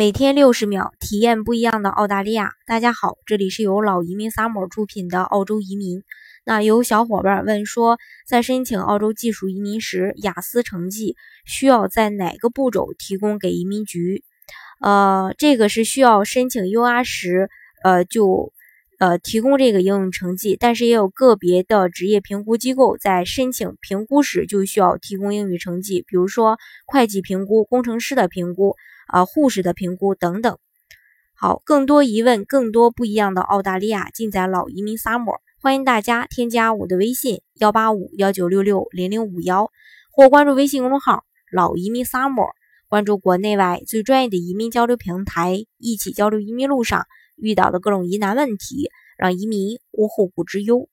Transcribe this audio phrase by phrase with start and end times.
[0.00, 2.52] 每天六十秒，体验不一样的澳大利亚。
[2.64, 6.04] 大家好，这里是由老移民萨姆出品的澳洲移民。
[6.42, 14.24] 那有小伙伴问说，在申请澳洲技术移民时，雅思成绩需要在哪个步骤提供给移民局？
[14.80, 17.50] 呃，这个是需要申请 UR 时，
[17.84, 18.54] 呃，就
[19.00, 28.76] 呃提供这个英语成绩，但是也有个别的职业评估机构在申请评估时就需要提供英语成绩，比如说会计评估、工程师的评估。
[29.12, 30.56] 啊，护士的评估等等。
[31.34, 35.40] 好，更多疑问，更多不一样的澳大利亚，尽在老移民 summer。
[35.60, 39.68] 欢迎大家添加我的微信幺八五幺九六六零零五幺，
[40.12, 42.50] 或关注微信公众号老移民 summer，
[42.88, 47.06] 关注国内外最专业的移民交流平台，一起交流移民路上
[47.40, 50.88] 遇到的各种疑难问题，让移民无后顾之忧。